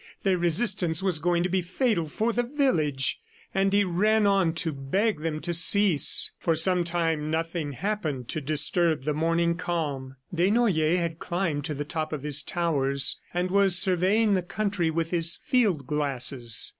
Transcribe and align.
Their 0.23 0.39
resistance 0.39 1.03
was 1.03 1.19
going 1.19 1.43
to 1.43 1.47
be 1.49 1.61
fatal 1.61 2.09
for 2.09 2.33
the 2.33 2.41
village, 2.41 3.19
and 3.53 3.71
he 3.71 3.83
ran 3.83 4.25
on 4.25 4.53
to 4.53 4.71
beg 4.71 5.19
them 5.19 5.39
to 5.41 5.53
cease. 5.53 6.31
For 6.39 6.55
some 6.55 6.83
time 6.83 7.29
nothing 7.29 7.73
happened 7.73 8.27
to 8.29 8.41
disturb 8.41 9.03
the 9.03 9.13
morning 9.13 9.53
calm. 9.57 10.15
Desnoyers 10.33 10.97
had 10.97 11.19
climbed 11.19 11.65
to 11.65 11.75
the 11.75 11.85
top 11.85 12.13
of 12.13 12.23
his 12.23 12.41
towers 12.41 13.19
and 13.31 13.51
was 13.51 13.77
surveying 13.77 14.33
the 14.33 14.41
country 14.41 14.89
with 14.89 15.11
his 15.11 15.37
field 15.37 15.85
glasses. 15.85 16.69